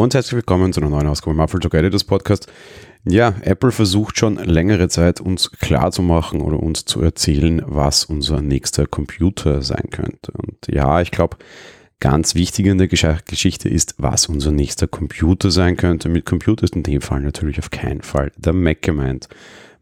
Und 0.00 0.14
herzlich 0.14 0.32
willkommen 0.32 0.72
zu 0.72 0.80
einer 0.80 0.88
neuen 0.88 1.08
Ausgabe 1.08 1.32
im 1.32 1.40
Apple 1.40 1.60
Talk 1.60 1.74
Editors 1.74 2.04
Podcast. 2.04 2.50
Ja, 3.04 3.34
Apple 3.42 3.70
versucht 3.70 4.16
schon 4.18 4.36
längere 4.36 4.88
Zeit 4.88 5.20
uns 5.20 5.52
klarzumachen 5.52 6.40
oder 6.40 6.58
uns 6.58 6.86
zu 6.86 7.02
erzählen, 7.02 7.60
was 7.66 8.06
unser 8.06 8.40
nächster 8.40 8.86
Computer 8.86 9.60
sein 9.60 9.90
könnte. 9.90 10.32
Und 10.32 10.56
ja, 10.68 11.02
ich 11.02 11.10
glaube, 11.10 11.36
ganz 12.00 12.34
wichtig 12.34 12.64
in 12.64 12.78
der 12.78 12.88
Geschichte 12.88 13.68
ist, 13.68 13.96
was 13.98 14.24
unser 14.24 14.52
nächster 14.52 14.88
Computer 14.88 15.50
sein 15.50 15.76
könnte. 15.76 16.08
Mit 16.08 16.24
Computer 16.24 16.64
ist 16.64 16.76
in 16.76 16.82
dem 16.82 17.02
Fall 17.02 17.20
natürlich 17.20 17.58
auf 17.58 17.68
keinen 17.68 18.00
Fall 18.00 18.32
der 18.38 18.54
Mac 18.54 18.80
gemeint. 18.80 19.28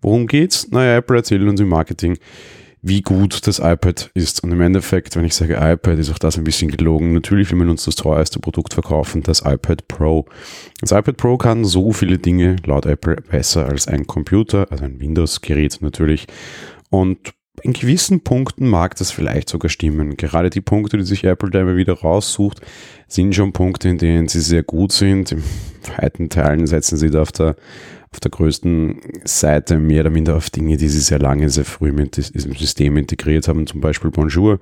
Worum 0.02 0.26
geht's? 0.26 0.68
Naja, 0.72 0.96
Apple 0.96 1.18
erzählt 1.18 1.42
uns 1.42 1.60
im 1.60 1.68
Marketing, 1.68 2.18
wie 2.82 3.02
gut 3.02 3.46
das 3.46 3.58
iPad 3.58 4.10
ist. 4.14 4.42
Und 4.42 4.52
im 4.52 4.60
Endeffekt, 4.60 5.16
wenn 5.16 5.24
ich 5.24 5.34
sage 5.34 5.54
iPad, 5.54 5.98
ist 5.98 6.10
auch 6.10 6.18
das 6.18 6.38
ein 6.38 6.44
bisschen 6.44 6.70
gelogen. 6.70 7.12
Natürlich 7.12 7.50
will 7.50 7.58
man 7.58 7.70
uns 7.70 7.84
das 7.84 7.96
teuerste 7.96 8.38
Produkt 8.38 8.74
verkaufen, 8.74 9.22
das 9.22 9.40
iPad 9.40 9.88
Pro. 9.88 10.26
Das 10.80 10.92
iPad 10.92 11.16
Pro 11.16 11.36
kann 11.38 11.64
so 11.64 11.92
viele 11.92 12.18
Dinge 12.18 12.56
laut 12.64 12.86
Apple 12.86 13.16
besser 13.16 13.66
als 13.66 13.88
ein 13.88 14.06
Computer, 14.06 14.66
also 14.70 14.84
ein 14.84 15.00
Windows-Gerät 15.00 15.78
natürlich. 15.80 16.26
Und 16.90 17.32
in 17.62 17.72
gewissen 17.72 18.20
Punkten 18.20 18.68
mag 18.68 18.96
das 18.96 19.10
vielleicht 19.10 19.48
sogar 19.48 19.68
stimmen. 19.68 20.16
Gerade 20.16 20.50
die 20.50 20.60
Punkte, 20.60 20.96
die 20.96 21.04
sich 21.04 21.24
Apple 21.24 21.50
da 21.50 21.60
immer 21.60 21.76
wieder 21.76 21.94
raussucht, 21.94 22.60
sind 23.06 23.34
schon 23.34 23.52
Punkte, 23.52 23.88
in 23.88 23.98
denen 23.98 24.28
sie 24.28 24.40
sehr 24.40 24.62
gut 24.62 24.92
sind. 24.92 25.32
In 25.32 25.42
weiten 25.96 26.28
Teilen 26.28 26.66
setzen 26.66 26.96
sie 26.96 27.10
da 27.10 27.22
auf 27.22 27.32
der 27.32 27.56
auf 28.10 28.20
der 28.20 28.30
größten 28.30 29.00
Seite 29.24 29.78
mehr 29.78 30.00
oder 30.00 30.10
minder 30.10 30.36
auf 30.36 30.50
Dinge, 30.50 30.76
die 30.76 30.88
sie 30.88 31.00
sehr 31.00 31.18
lange, 31.18 31.50
sehr 31.50 31.66
früh 31.66 31.92
mit 31.92 32.16
diesem 32.16 32.54
System 32.54 32.96
integriert 32.96 33.48
haben, 33.48 33.66
zum 33.66 33.82
Beispiel 33.82 34.10
Bonjour, 34.10 34.60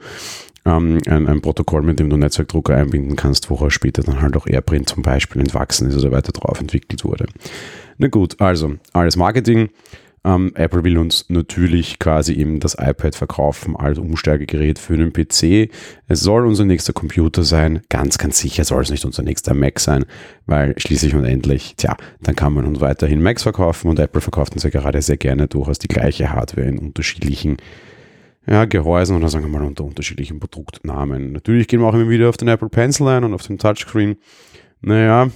ähm, 0.65 0.99
ein, 1.07 1.29
ein, 1.29 1.41
Protokoll, 1.41 1.83
mit 1.83 2.01
dem 2.01 2.11
du 2.11 2.17
Netzwerkdrucker 2.17 2.77
einbinden 2.77 3.15
kannst, 3.15 3.49
woraus 3.49 3.73
später 3.73 4.03
dann 4.03 4.21
halt 4.21 4.37
auch 4.37 4.49
AirPrint 4.49 4.89
zum 4.89 5.03
Beispiel 5.03 5.41
entwachsen 5.41 5.89
ist 5.89 5.97
oder 5.97 6.11
weiter 6.11 6.33
drauf 6.33 6.61
entwickelt 6.61 7.05
wurde. 7.05 7.27
Na 7.99 8.09
gut, 8.09 8.41
also 8.41 8.75
alles 8.93 9.17
Marketing. 9.17 9.71
Ähm, 10.27 10.51
Apple 10.57 10.83
will 10.83 10.99
uns 10.99 11.27
natürlich 11.29 12.01
quasi 12.01 12.33
eben 12.33 12.59
das 12.59 12.75
iPad 12.75 13.15
verkaufen 13.15 13.77
als 13.77 13.99
Umsteigegerät 13.99 14.81
für 14.81 14.97
den 14.97 15.13
PC. 15.13 15.71
Es 16.09 16.21
soll 16.21 16.47
unser 16.47 16.65
nächster 16.65 16.93
Computer 16.93 17.45
sein. 17.45 17.83
Ganz, 17.91 18.19
ganz 18.19 18.41
sicher 18.41 18.65
soll 18.65 18.83
es 18.83 18.91
nicht 18.91 19.05
unser 19.05 19.23
nächster 19.23 19.55
Mac 19.55 19.79
sein, 19.79 20.05
weil 20.47 20.75
schließlich 20.79 21.15
und 21.15 21.25
endlich, 21.25 21.77
tja, 21.77 21.97
dann 22.21 22.35
kann 22.35 22.55
man 22.55 22.67
uns 22.67 22.81
weiterhin 22.81 23.23
Macs 23.23 23.45
verkaufen 23.45 23.89
und 23.89 24.01
Apple 24.01 24.21
verkauft 24.21 24.55
uns 24.55 24.65
ja 24.65 24.71
gerade 24.71 25.01
sehr 25.01 25.17
gerne 25.17 25.47
durchaus 25.47 25.79
die 25.79 25.87
gleiche 25.89 26.33
Hardware 26.33 26.67
in 26.67 26.81
unterschiedlichen 26.81 27.59
ja, 28.49 28.65
Gehäusen 28.65 29.17
oder 29.17 29.29
sagen 29.29 29.45
wir 29.45 29.59
mal 29.59 29.65
unter 29.65 29.85
unterschiedlichen 29.85 30.41
Produktnamen. 30.41 31.33
Natürlich 31.33 31.69
gehen 31.69 31.81
wir 31.81 31.87
auch 31.87 31.95
immer 31.95 32.09
wieder 32.09 32.29
auf 32.29 32.37
den 32.37 32.49
Apple 32.49 32.69
Pencil 32.69 33.07
ein 33.07 33.23
und 33.23 33.33
auf 33.33 33.47
den 33.47 33.59
Touchscreen. 33.59 34.17
Naja, 34.81 35.31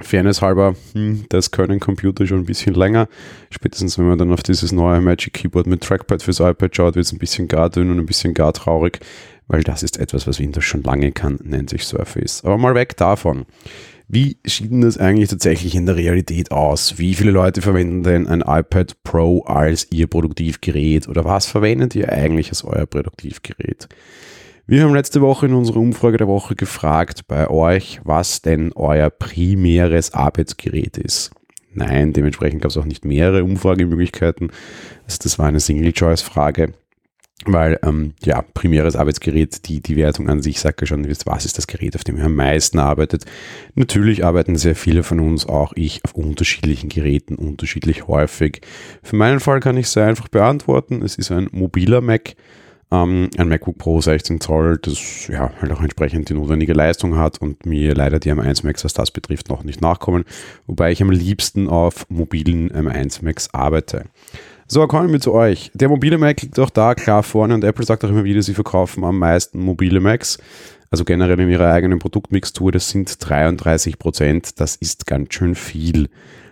Fairness 0.00 0.42
halber, 0.42 0.74
hm, 0.92 1.24
das 1.28 1.50
können 1.50 1.80
Computer 1.80 2.26
schon 2.26 2.38
ein 2.38 2.46
bisschen 2.46 2.74
länger. 2.74 3.08
Spätestens 3.50 3.98
wenn 3.98 4.08
man 4.08 4.18
dann 4.18 4.32
auf 4.32 4.42
dieses 4.42 4.72
neue 4.72 5.00
Magic 5.00 5.32
Keyboard 5.32 5.66
mit 5.66 5.82
Trackpad 5.82 6.22
fürs 6.22 6.40
iPad 6.40 6.74
schaut, 6.74 6.94
wird 6.94 7.06
es 7.06 7.12
ein 7.12 7.18
bisschen 7.18 7.48
gar 7.48 7.70
dünn 7.70 7.90
und 7.90 7.98
ein 7.98 8.06
bisschen 8.06 8.34
gar 8.34 8.52
traurig, 8.52 9.00
weil 9.46 9.62
das 9.62 9.82
ist 9.82 9.98
etwas, 9.98 10.26
was 10.26 10.38
Windows 10.38 10.64
schon 10.64 10.82
lange 10.82 11.12
kann, 11.12 11.38
nennt 11.42 11.70
sich 11.70 11.84
Surface. 11.84 12.44
Aber 12.44 12.58
mal 12.58 12.74
weg 12.74 12.96
davon. 12.96 13.46
Wie 14.08 14.38
sieht 14.46 14.70
denn 14.70 14.82
das 14.82 14.98
eigentlich 14.98 15.30
tatsächlich 15.30 15.74
in 15.74 15.86
der 15.86 15.96
Realität 15.96 16.52
aus? 16.52 16.96
Wie 16.98 17.14
viele 17.14 17.32
Leute 17.32 17.60
verwenden 17.60 18.04
denn 18.04 18.28
ein 18.28 18.40
iPad 18.40 19.02
Pro 19.02 19.42
als 19.42 19.88
ihr 19.90 20.06
Produktivgerät? 20.06 21.08
Oder 21.08 21.24
was 21.24 21.46
verwendet 21.46 21.96
ihr 21.96 22.12
eigentlich 22.12 22.50
als 22.50 22.62
euer 22.62 22.86
Produktivgerät? 22.86 23.88
Wir 24.68 24.82
haben 24.82 24.94
letzte 24.94 25.20
Woche 25.20 25.46
in 25.46 25.54
unserer 25.54 25.76
Umfrage 25.76 26.16
der 26.16 26.26
Woche 26.26 26.56
gefragt 26.56 27.28
bei 27.28 27.48
euch, 27.48 28.00
was 28.02 28.42
denn 28.42 28.72
euer 28.74 29.10
primäres 29.10 30.12
Arbeitsgerät 30.12 30.98
ist. 30.98 31.30
Nein, 31.72 32.12
dementsprechend 32.12 32.62
gab 32.62 32.72
es 32.72 32.76
auch 32.76 32.84
nicht 32.84 33.04
mehrere 33.04 33.44
Umfragemöglichkeiten. 33.44 34.50
Das 35.06 35.38
war 35.38 35.46
eine 35.46 35.60
Single-Choice-Frage, 35.60 36.72
weil 37.44 37.78
ähm, 37.84 38.14
ja, 38.24 38.42
primäres 38.42 38.96
Arbeitsgerät, 38.96 39.68
die, 39.68 39.80
die 39.80 39.94
Wertung 39.94 40.28
an 40.28 40.42
sich 40.42 40.58
sagt 40.58 40.80
ja 40.80 40.88
schon, 40.88 41.06
was 41.26 41.44
ist 41.44 41.58
das 41.58 41.68
Gerät, 41.68 41.94
auf 41.94 42.02
dem 42.02 42.16
ihr 42.16 42.24
am 42.24 42.34
meisten 42.34 42.80
arbeitet. 42.80 43.24
Natürlich 43.76 44.24
arbeiten 44.24 44.56
sehr 44.56 44.74
viele 44.74 45.04
von 45.04 45.20
uns, 45.20 45.46
auch 45.46 45.74
ich, 45.76 46.04
auf 46.04 46.14
unterschiedlichen 46.14 46.88
Geräten, 46.88 47.36
unterschiedlich 47.36 48.08
häufig. 48.08 48.62
Für 49.04 49.14
meinen 49.14 49.38
Fall 49.38 49.60
kann 49.60 49.76
ich 49.76 49.86
sehr 49.88 50.06
einfach 50.06 50.26
beantworten. 50.26 51.02
Es 51.02 51.14
ist 51.14 51.30
ein 51.30 51.50
mobiler 51.52 52.00
Mac 52.00 52.34
ähm, 52.90 53.30
ein 53.36 53.48
MacBook 53.48 53.78
Pro 53.78 54.00
16 54.00 54.40
Zoll, 54.40 54.78
das 54.78 55.28
ja 55.28 55.50
halt 55.60 55.72
auch 55.72 55.80
entsprechend 55.80 56.28
die 56.28 56.34
notwendige 56.34 56.72
Leistung 56.72 57.16
hat 57.16 57.40
und 57.40 57.66
mir 57.66 57.94
leider 57.94 58.18
die 58.18 58.32
M1 58.32 58.64
Max, 58.64 58.84
was 58.84 58.94
das 58.94 59.10
betrifft, 59.10 59.48
noch 59.48 59.64
nicht 59.64 59.80
nachkommen, 59.80 60.24
wobei 60.66 60.92
ich 60.92 61.02
am 61.02 61.10
liebsten 61.10 61.68
auf 61.68 62.08
mobilen 62.08 62.70
M1 62.70 63.24
Max 63.24 63.52
arbeite. 63.52 64.04
So, 64.68 64.84
kommen 64.88 65.12
wir 65.12 65.20
zu 65.20 65.32
euch. 65.32 65.70
Der 65.74 65.88
mobile 65.88 66.18
Mac 66.18 66.42
liegt 66.42 66.58
auch 66.58 66.70
da 66.70 66.96
klar 66.96 67.22
vorne 67.22 67.54
und 67.54 67.62
Apple 67.62 67.84
sagt 67.84 68.04
auch 68.04 68.08
immer 68.08 68.24
wieder, 68.24 68.42
sie 68.42 68.54
verkaufen 68.54 69.04
am 69.04 69.18
meisten 69.18 69.60
mobile 69.60 70.00
Macs. 70.00 70.38
Also 70.90 71.04
generell 71.04 71.38
in 71.38 71.50
ihrer 71.50 71.72
eigenen 71.72 72.00
Produktmixtur, 72.00 72.72
das 72.72 72.90
sind 72.90 73.16
33 73.20 73.98
Prozent. 73.98 74.60
Das 74.60 74.74
ist 74.74 75.06
ganz 75.06 75.34
schön 75.34 75.54
viel. 75.54 76.08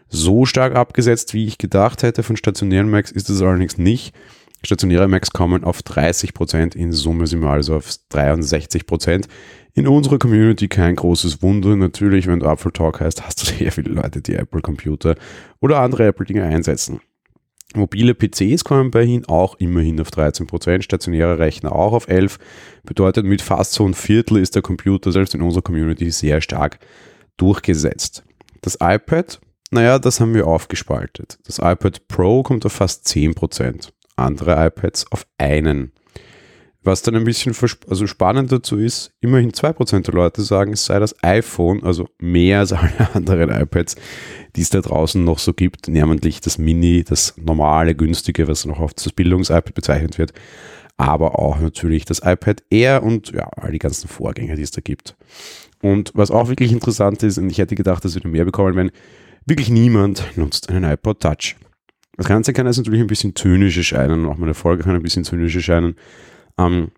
So 0.09 0.47
stark 0.47 0.77
abgesetzt, 0.77 1.35
wie 1.35 1.47
ich 1.47 1.59
gedacht 1.59 2.05
hätte 2.05 2.23
von 2.23 2.37
stationären 2.37 2.89
Macs, 2.89 3.11
ist 3.11 3.31
es 3.31 3.43
allerdings 3.43 3.79
nicht. 3.79 4.15
Stationäre 4.65 5.09
Macs 5.09 5.31
kommen 5.31 5.65
auf 5.65 5.83
30 5.83 6.35
Prozent, 6.35 6.75
in 6.75 6.93
Summe 6.93 7.27
sind 7.27 7.41
wir 7.41 7.51
also 7.51 7.77
auf 7.77 7.91
63 8.09 8.87
Prozent. 8.87 9.29
In 9.75 9.89
unserer 9.89 10.19
Community 10.19 10.69
kein 10.69 10.95
großes 10.95 11.43
Wunder. 11.43 11.77
Natürlich, 11.77 12.27
wenn 12.27 12.41
du 12.41 12.47
Apple 12.47 12.73
Talk 12.73 13.01
heißt, 13.01 13.27
hast 13.27 13.43
du 13.43 13.47
sehr 13.59 13.73
viele 13.73 13.91
Leute, 13.91 14.23
die 14.23 14.35
Apple 14.35 14.63
Computer 14.63 15.17
oder 15.61 15.81
andere 15.81 16.07
Apple-Dinge 16.07 16.45
einsetzen. 16.45 17.01
Mobile 17.75 18.15
PCs 18.15 18.63
kommen 18.63 18.93
bei 18.93 19.03
Ihnen 19.03 19.25
auch 19.25 19.57
immerhin 19.57 20.01
auf 20.01 20.11
13%, 20.11 20.47
Prozent, 20.47 20.85
stationäre 20.85 21.41
Rechner 21.41 21.73
auch 21.73 21.93
auf 21.93 22.09
11%. 22.09 22.39
Bedeutet, 22.85 23.27
mit 23.27 23.43
fast 23.43 23.73
so 23.73 23.85
ein 23.85 23.95
Viertel 23.95 24.39
ist 24.39 24.55
der 24.55 24.63
Computer 24.63 25.11
selbst 25.11 25.35
in 25.35 25.43
unserer 25.43 25.63
Community 25.63 26.11
sehr 26.11 26.41
stark 26.41 26.79
durchgesetzt. 27.37 28.23
Das 28.61 28.79
iPad, 28.81 29.41
naja, 29.71 29.99
das 29.99 30.21
haben 30.21 30.35
wir 30.35 30.47
aufgespaltet. 30.47 31.39
Das 31.47 31.59
iPad 31.59 32.07
Pro 32.07 32.45
kommt 32.45 32.65
auf 32.65 32.73
fast 32.73 33.09
10% 33.09 33.91
andere 34.17 34.67
iPads 34.67 35.11
auf 35.11 35.27
einen. 35.39 35.93
Was 36.85 37.01
dann 37.01 37.17
ein 37.17 37.25
bisschen 37.25 37.57
also 37.89 38.07
spannend 38.07 38.53
dazu 38.53 38.77
ist, 38.77 39.11
immerhin 39.23 39.53
2% 39.53 40.03
der 40.03 40.13
Leute 40.13 40.43
sagen, 40.43 40.75
es 40.75 40.85
sei 40.85 40.99
das 40.99 41.15
iPhone, 41.23 41.83
also 41.83 42.09
mehr 42.19 42.59
als 42.59 42.75
alle 42.75 43.09
anderen 43.15 43.49
iPads, 43.51 43.97
die 44.55 44.61
es 44.61 44.69
da 44.69 44.83
draußen 44.83 45.25
noch 45.25 45.39
so 45.39 45.55
gibt, 45.55 45.89
namentlich 45.89 46.43
das 46.43 46.59
Mini, 46.59 47.03
das 47.03 47.35
normale, 47.39 47.95
günstige, 47.95 48.49
was 48.49 48.67
noch 48.67 48.81
oft 48.81 48.99
das 49.05 49.15
Bildungs-iPad 49.15 49.75
bezeichnet 49.75 50.19
wird, 50.19 50.35
aber 50.99 51.39
auch 51.39 51.59
natürlich 51.59 52.05
das 52.05 52.21
iPad 52.23 52.63
Air 52.69 53.03
und 53.03 53.33
ja, 53.33 53.49
all 53.57 53.73
die 53.73 53.79
ganzen 53.79 54.09
Vorgänger, 54.09 54.57
die 54.57 54.63
es 54.63 54.71
da 54.71 54.83
gibt. 54.83 55.17
Und 55.81 56.13
was 56.15 56.31
auch 56.31 56.49
wirklich 56.49 56.71
interessant 56.71 57.23
ist, 57.23 57.39
und 57.39 57.49
ich 57.49 57.59
hätte 57.59 57.77
gedacht, 57.77 58.05
dass 58.05 58.15
wir 58.15 58.31
mehr 58.31 58.45
bekommen, 58.45 58.77
wenn 58.77 58.91
wirklich 59.47 59.71
niemand 59.71 60.37
nutzt 60.37 60.69
einen 60.69 60.85
iPod 60.85 61.21
Touch. 61.21 61.57
Das 62.17 62.27
Ganze 62.27 62.53
kann 62.53 62.67
jetzt 62.67 62.77
natürlich 62.77 63.01
ein 63.01 63.09
bisschen 63.09 63.35
zynisch 63.35 63.77
erscheinen, 63.77 64.27
auch 64.27 64.37
meine 64.37 64.55
Folge 64.55 64.85
kann 64.85 64.95
ein 64.95 65.03
bisschen 65.03 65.25
zynisch 65.25 65.57
erscheinen. 65.57 65.97
Ähm, 66.59 66.93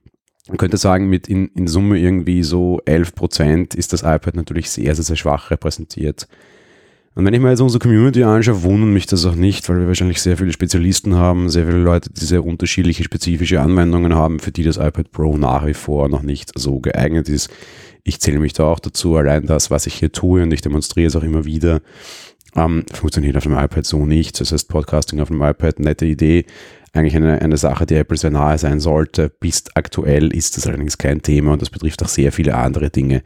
man 0.48 0.58
könnte 0.58 0.76
sagen, 0.76 1.08
mit 1.08 1.28
in, 1.28 1.48
in 1.48 1.66
Summe 1.66 1.98
irgendwie 1.98 2.42
so 2.42 2.80
11% 2.86 3.76
ist 3.76 3.92
das 3.92 4.02
iPad 4.02 4.36
natürlich 4.36 4.70
sehr, 4.70 4.94
sehr, 4.94 5.04
sehr 5.04 5.16
schwach 5.16 5.50
repräsentiert. 5.50 6.28
Und 7.16 7.24
wenn 7.24 7.32
ich 7.32 7.40
mir 7.40 7.48
jetzt 7.48 7.62
unsere 7.62 7.80
Community 7.80 8.22
anschaue, 8.24 8.62
wundern 8.62 8.92
mich 8.92 9.06
das 9.06 9.24
auch 9.24 9.34
nicht, 9.34 9.66
weil 9.68 9.80
wir 9.80 9.86
wahrscheinlich 9.86 10.20
sehr 10.20 10.36
viele 10.36 10.52
Spezialisten 10.52 11.14
haben, 11.14 11.48
sehr 11.48 11.64
viele 11.64 11.78
Leute, 11.78 12.10
die 12.12 12.24
sehr 12.24 12.44
unterschiedliche 12.44 13.02
spezifische 13.04 13.62
Anwendungen 13.62 14.14
haben, 14.14 14.38
für 14.38 14.52
die 14.52 14.62
das 14.62 14.76
iPad 14.76 15.10
Pro 15.12 15.38
nach 15.38 15.66
wie 15.66 15.72
vor 15.72 16.10
noch 16.10 16.20
nicht 16.20 16.52
so 16.54 16.78
geeignet 16.78 17.30
ist. 17.30 17.48
Ich 18.04 18.20
zähle 18.20 18.38
mich 18.38 18.52
da 18.52 18.64
auch 18.64 18.80
dazu, 18.80 19.16
allein 19.16 19.46
das, 19.46 19.70
was 19.70 19.86
ich 19.86 19.94
hier 19.94 20.12
tue 20.12 20.42
und 20.42 20.52
ich 20.52 20.60
demonstriere 20.60 21.08
es 21.08 21.16
auch 21.16 21.22
immer 21.22 21.46
wieder, 21.46 21.80
ähm, 22.56 22.84
funktioniert 22.92 23.36
auf 23.36 23.42
dem 23.42 23.56
iPad 23.56 23.84
so 23.84 24.04
nicht. 24.06 24.40
Das 24.40 24.52
heißt, 24.52 24.68
Podcasting 24.68 25.20
auf 25.20 25.28
dem 25.28 25.42
iPad, 25.42 25.78
nette 25.80 26.06
Idee. 26.06 26.46
Eigentlich 26.92 27.16
eine, 27.16 27.42
eine 27.42 27.58
Sache, 27.58 27.84
die 27.84 27.96
Apple 27.96 28.16
sehr 28.16 28.30
nahe 28.30 28.56
sein 28.56 28.80
sollte. 28.80 29.28
Bis 29.28 29.64
aktuell 29.74 30.34
ist 30.34 30.56
das 30.56 30.66
allerdings 30.66 30.96
kein 30.96 31.20
Thema 31.20 31.52
und 31.52 31.62
das 31.62 31.70
betrifft 31.70 32.02
auch 32.02 32.08
sehr 32.08 32.32
viele 32.32 32.54
andere 32.56 32.88
Dinge, 32.88 33.22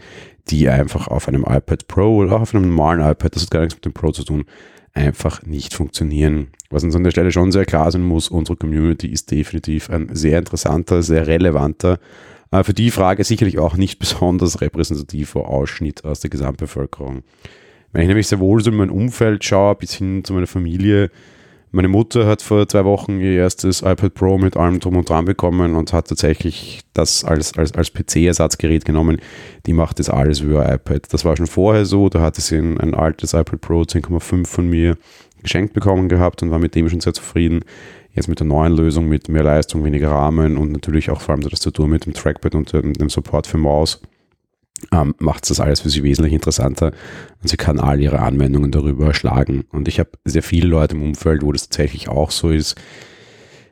die 0.48 0.68
einfach 0.68 1.06
auf 1.06 1.28
einem 1.28 1.44
iPad 1.48 1.86
Pro 1.86 2.16
oder 2.16 2.32
auch 2.32 2.40
auf 2.40 2.54
einem 2.54 2.68
normalen 2.68 3.00
iPad, 3.00 3.36
das 3.36 3.44
hat 3.44 3.50
gar 3.52 3.60
nichts 3.60 3.76
mit 3.76 3.84
dem 3.84 3.92
Pro 3.92 4.10
zu 4.10 4.24
tun, 4.24 4.44
einfach 4.92 5.42
nicht 5.42 5.74
funktionieren. 5.74 6.48
Was 6.70 6.82
uns 6.82 6.96
an 6.96 7.04
der 7.04 7.12
Stelle 7.12 7.30
schon 7.30 7.52
sehr 7.52 7.64
klar 7.64 7.92
sein 7.92 8.02
muss, 8.02 8.28
unsere 8.28 8.56
Community 8.56 9.06
ist 9.06 9.30
definitiv 9.30 9.88
ein 9.88 10.08
sehr 10.14 10.38
interessanter, 10.38 11.02
sehr 11.02 11.28
relevanter, 11.28 12.00
äh, 12.50 12.64
für 12.64 12.74
die 12.74 12.90
Frage 12.90 13.22
sicherlich 13.22 13.58
auch 13.58 13.76
nicht 13.76 13.98
besonders 13.98 14.60
repräsentativer 14.60 15.48
Ausschnitt 15.48 16.04
aus 16.04 16.20
der 16.20 16.30
Gesamtbevölkerung. 16.30 17.22
Wenn 17.92 18.02
ich 18.02 18.08
nämlich 18.08 18.28
sehr 18.28 18.40
wohl 18.40 18.62
so 18.62 18.70
in 18.70 18.76
mein 18.76 18.90
Umfeld 18.90 19.44
schaue, 19.44 19.74
bis 19.74 19.94
hin 19.94 20.24
zu 20.24 20.32
meiner 20.32 20.46
Familie, 20.46 21.10
Meine 21.72 21.86
Mutter 21.86 22.26
hat 22.26 22.42
vor 22.42 22.66
zwei 22.66 22.84
Wochen 22.84 23.20
ihr 23.20 23.34
erstes 23.34 23.82
iPad 23.82 24.12
Pro 24.14 24.38
mit 24.38 24.56
allem 24.56 24.80
drum 24.80 24.96
und 24.96 25.08
dran 25.08 25.24
bekommen 25.24 25.76
und 25.76 25.92
hat 25.92 26.08
tatsächlich 26.08 26.80
das 26.94 27.22
als, 27.22 27.56
als, 27.56 27.72
als 27.74 27.92
PC-Ersatzgerät 27.92 28.84
genommen. 28.84 29.20
Die 29.66 29.72
macht 29.72 30.00
das 30.00 30.10
alles 30.10 30.40
über 30.40 30.68
iPad. 30.68 31.12
Das 31.12 31.24
war 31.24 31.36
schon 31.36 31.46
vorher 31.46 31.84
so, 31.84 32.08
da 32.08 32.22
hatte 32.22 32.40
sie 32.40 32.56
ein, 32.56 32.80
ein 32.80 32.94
altes 32.94 33.34
iPad 33.34 33.60
Pro 33.60 33.82
10,5 33.82 34.48
von 34.48 34.68
mir 34.68 34.96
geschenkt 35.44 35.72
bekommen 35.72 36.08
gehabt 36.08 36.42
und 36.42 36.50
war 36.50 36.58
mit 36.58 36.74
dem 36.74 36.88
schon 36.88 37.00
sehr 37.00 37.14
zufrieden. 37.14 37.60
Jetzt 38.14 38.26
mit 38.26 38.40
der 38.40 38.48
neuen 38.48 38.76
Lösung 38.76 39.08
mit 39.08 39.28
mehr 39.28 39.44
Leistung, 39.44 39.84
weniger 39.84 40.10
Rahmen 40.10 40.56
und 40.56 40.72
natürlich 40.72 41.08
auch 41.10 41.20
vor 41.20 41.34
allem 41.34 41.42
der 41.42 41.50
Tastatur 41.50 41.86
mit 41.86 42.04
dem 42.04 42.14
Trackpad 42.14 42.56
und 42.56 42.72
dem 42.72 43.08
Support 43.08 43.46
für 43.46 43.58
Maus 43.58 44.00
ähm, 44.92 45.14
macht 45.18 45.48
das 45.50 45.60
alles 45.60 45.80
für 45.80 45.90
sie 45.90 46.02
wesentlich 46.02 46.32
interessanter 46.32 46.92
und 47.42 47.48
sie 47.48 47.56
kann 47.56 47.78
all 47.78 48.00
ihre 48.00 48.20
Anwendungen 48.20 48.70
darüber 48.70 49.06
erschlagen. 49.06 49.64
Und 49.70 49.88
ich 49.88 49.98
habe 49.98 50.10
sehr 50.24 50.42
viele 50.42 50.68
Leute 50.68 50.96
im 50.96 51.02
Umfeld, 51.02 51.42
wo 51.42 51.52
das 51.52 51.68
tatsächlich 51.68 52.08
auch 52.08 52.30
so 52.30 52.50
ist. 52.50 52.76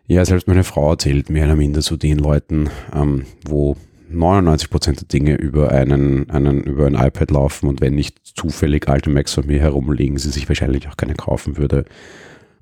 Ja, 0.06 0.24
selbst 0.24 0.48
meine 0.48 0.64
Frau 0.64 0.90
erzählt 0.90 1.28
mehr 1.28 1.46
oder 1.46 1.56
minder 1.56 1.80
zu 1.80 1.96
den 1.96 2.18
Leuten, 2.18 2.70
ähm, 2.94 3.24
wo 3.46 3.76
99% 4.10 4.94
der 4.94 5.08
Dinge 5.08 5.34
über 5.34 5.70
einen, 5.70 6.30
einen, 6.30 6.62
über 6.62 6.86
ein 6.86 6.94
iPad 6.94 7.30
laufen 7.30 7.68
und 7.68 7.82
wenn 7.82 7.94
nicht 7.94 8.18
zufällig 8.24 8.88
alte 8.88 9.10
Macs 9.10 9.34
von 9.34 9.46
mir 9.46 9.60
herumliegen, 9.60 10.16
sie 10.16 10.30
sich 10.30 10.48
wahrscheinlich 10.48 10.88
auch 10.88 10.96
keine 10.96 11.14
kaufen 11.14 11.58
würde. 11.58 11.84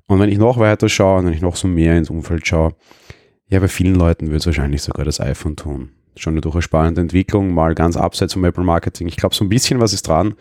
Und 0.07 0.19
wenn 0.19 0.29
ich 0.29 0.37
noch 0.37 0.57
weiter 0.57 0.89
schaue 0.89 1.19
und 1.19 1.25
wenn 1.27 1.33
ich 1.33 1.41
noch 1.41 1.55
so 1.55 1.69
mehr 1.69 1.97
ins 1.97 2.09
Umfeld 2.09 2.45
schaue, 2.45 2.73
ja, 3.49 3.61
bei 3.61 3.69
vielen 3.69 3.95
Leuten 3.95 4.29
wird 4.29 4.41
es 4.41 4.45
wahrscheinlich 4.45 4.81
sogar 4.81 5.05
das 5.05 5.21
iPhone 5.21 5.55
tun 5.55 5.91
schon 6.17 6.33
eine 6.33 6.41
durchaus 6.41 6.63
spannende 6.63 7.01
Entwicklung, 7.01 7.53
mal 7.53 7.75
ganz 7.75 7.97
abseits 7.97 8.33
vom 8.33 8.45
Apple 8.45 8.63
Marketing. 8.63 9.07
Ich 9.07 9.17
glaube, 9.17 9.35
so 9.35 9.45
ein 9.45 9.49
bisschen 9.49 9.79
was 9.79 9.93
ist 9.93 10.07
dran. 10.07 10.35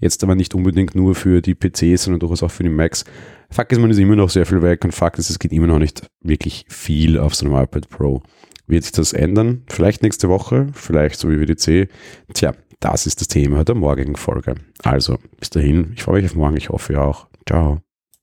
Jetzt 0.00 0.22
aber 0.24 0.34
nicht 0.34 0.54
unbedingt 0.54 0.94
nur 0.94 1.14
für 1.14 1.40
die 1.40 1.54
PCs, 1.54 2.04
sondern 2.04 2.20
durchaus 2.20 2.42
auch 2.42 2.50
für 2.50 2.64
die 2.64 2.68
Macs. 2.68 3.04
Fakt 3.50 3.72
ist, 3.72 3.78
man 3.78 3.90
ist 3.90 3.98
immer 3.98 4.16
noch 4.16 4.30
sehr 4.30 4.46
viel 4.46 4.62
weg 4.62 4.84
und 4.84 4.92
Fakt 4.92 5.18
ist, 5.18 5.30
es 5.30 5.38
geht 5.38 5.52
immer 5.52 5.68
noch 5.68 5.78
nicht 5.78 6.06
wirklich 6.22 6.64
viel 6.68 7.18
auf 7.18 7.34
so 7.34 7.46
einem 7.46 7.54
iPad 7.54 7.88
Pro. 7.88 8.22
Wird 8.66 8.84
sich 8.84 8.92
das 8.92 9.12
ändern? 9.12 9.62
Vielleicht 9.68 10.02
nächste 10.02 10.28
Woche, 10.28 10.68
vielleicht 10.72 11.20
so 11.20 11.30
wie 11.30 11.40
WDC. 11.40 11.88
Tja, 12.32 12.54
das 12.80 13.06
ist 13.06 13.20
das 13.20 13.28
Thema 13.28 13.64
der 13.64 13.74
morgigen 13.74 14.16
Folge. 14.16 14.54
Also, 14.82 15.18
bis 15.38 15.50
dahin, 15.50 15.92
ich 15.94 16.02
freue 16.02 16.22
mich 16.22 16.30
auf 16.30 16.36
morgen, 16.36 16.56
ich 16.56 16.70
hoffe 16.70 16.94
ihr 16.94 17.02
auch. 17.02 17.28
Ciao. 17.46 17.80